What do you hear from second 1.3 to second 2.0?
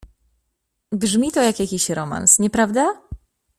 to jak jakiś